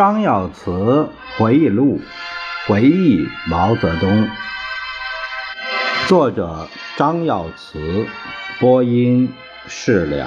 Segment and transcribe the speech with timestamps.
[0.00, 2.00] 张耀慈回忆录，
[2.66, 4.26] 回忆毛泽东。
[6.08, 6.66] 作者
[6.96, 8.06] 张耀慈，
[8.58, 9.28] 播音
[9.66, 10.26] 释了。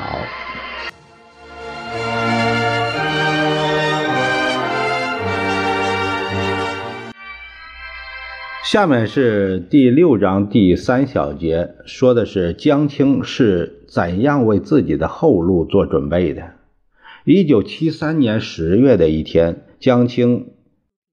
[8.63, 16.43] 下面是第六章第三小节，说的是江青是怎样为自己的后路做准备的。
[17.25, 20.47] 一九七三年十月的一天，江青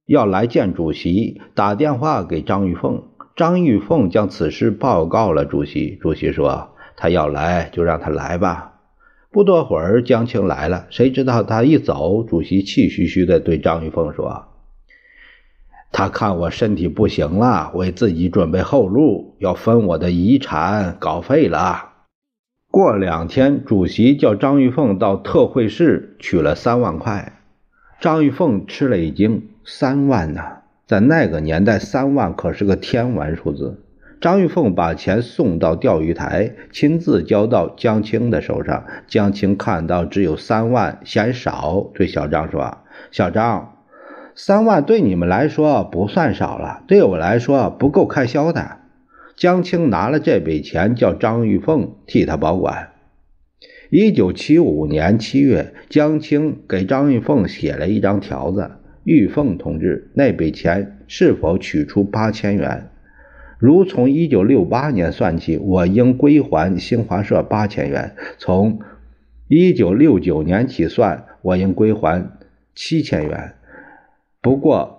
[0.07, 3.05] 要来见主席，打电话给张玉凤。
[3.37, 5.97] 张玉凤将此事报告了主席。
[6.03, 8.81] 主席说：“他要来，就让他来吧。”
[9.31, 10.89] 不多会儿，江青来了。
[10.91, 14.47] 谁知道他一走，主席气吁吁地对张玉凤说
[15.93, 21.90] ：“他看我身体不行了，为自己准备后路，要分我的遗产，稿费了。”
[22.73, 27.32] 过两天，主席叫张玉凤到特会室取了三万块。
[28.01, 33.82] 张玉凤吃了一惊：“三万呐，在那个年代，三万可是个天文数字。”
[34.23, 38.84] 张玉凤把钱送到钓鱼台，亲自交到江青的手上。
[39.09, 42.79] 江青看到只有三万，嫌少，对小张说
[43.10, 43.74] ：“小张，
[44.37, 48.77] 三万对你们来说不算少了，对我来说不够开销的。”
[49.41, 52.91] 江青拿了这笔钱，叫张玉凤替他保管。
[53.88, 62.91] 一九七五年七月，江青给张玉凤写了一张条子：“玉凤同志，那笔钱是否取出八千元？
[63.59, 68.81] 如从一九六八年算起，我应归还新华社八千元；从
[69.49, 72.31] 一九六九年起算，我应归还
[72.75, 73.55] 七千元。
[74.43, 74.99] 不过。”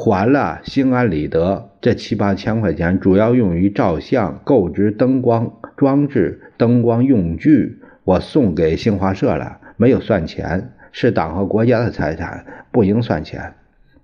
[0.00, 1.70] 还了，心安理得。
[1.80, 13.54] 这七八千块钱主要用于照相、购置灯光装置、灯光用具，我送给新华社了，没有算钱，是党和国家的财产，不应算钱，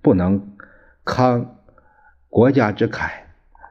[0.02, 0.56] 不能
[1.04, 1.46] 慷
[2.28, 3.10] 国家之慨，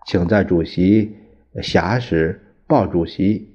[0.07, 1.17] 请在主席
[1.55, 3.53] 暇时报主席，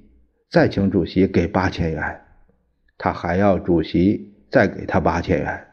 [0.51, 2.21] 再请主席给八千元，
[2.99, 5.68] 他还要主席再给他八千元。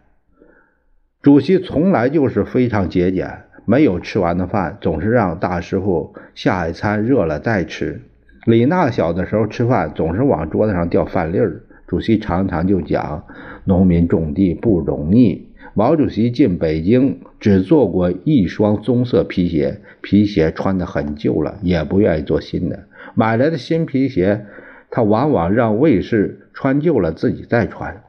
[1.25, 3.27] 主席从来就是非常节俭，
[3.65, 7.99] 没有吃完的饭，总是让大师傅下一餐热了再吃。
[8.45, 13.23] 李娜小的时候吃饭总是往桌子上掉饭粒儿，主席常常就讲
[13.63, 15.47] 农民种地不容易。
[15.73, 22.83] 毛主席进北京只做过一双棕色皮鞋，皮鞋穿得很旧了，也不愿意做新的。
[23.15, 24.45] 买来的新皮鞋，
[24.91, 28.03] 他往往让卫士穿旧了自己再穿。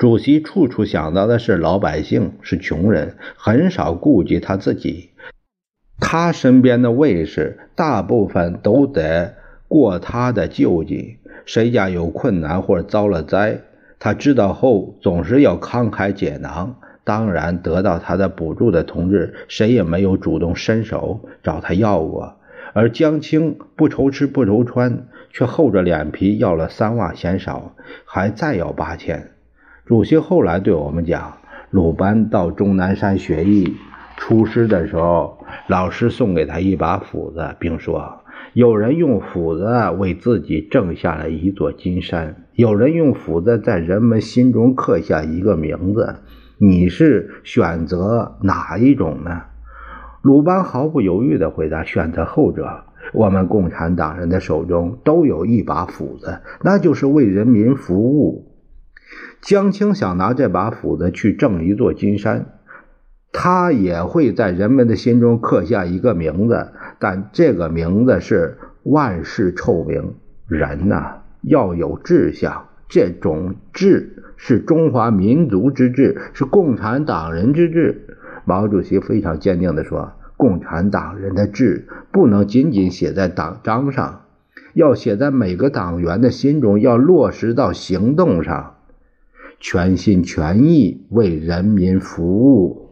[0.00, 5.10] 主席处处想到的是老百姓，是穷人，很少顾及他自己。
[5.98, 9.34] 他身边的卫士大部分都得
[9.68, 13.60] 过他的救济，谁家有困难或者遭了灾，
[13.98, 16.76] 他知道后总是要慷慨解囊。
[17.04, 22.36] 当然，得到他的补助的同志，谁也没有主动伸手找他要过。
[22.72, 27.74] 而江青不愁吃不愁穿，却厚着脸皮要了三万，嫌少，
[28.06, 29.32] 还再要八千。
[29.90, 31.38] 主席后来对我们讲，
[31.72, 33.74] 鲁班到终南山学艺，
[34.16, 38.20] 出师的时候，老师送给他一把斧子，并说
[38.54, 39.66] ：“有人用斧子
[39.98, 46.20] 为自己挣下了一座金山，有人用斧子在人们心中刻下一个名字。
[46.58, 49.40] 你是选择哪一种呢？”
[50.22, 52.84] 鲁班毫不犹豫地回答：“选择后者。
[53.12, 58.46] 我们共产党人的手中都有一把斧子，那就是为人民服务。”
[59.40, 62.46] 江青想拿这把斧子去挣一座金山，
[63.32, 70.14] 他也会在人们的心中刻下一个名字，但这个名字是万世臭名。
[70.46, 78.16] 人呐，要有志向，这种志是中华民族之志，是共产党人之志。
[78.44, 84.22] 毛主席非常坚定地说：“共产党人的志不能仅仅写在党章上，
[84.74, 88.74] 要写在每个党员的心中，要落实到行动上。”
[89.60, 92.89] 全心全意为人民服务。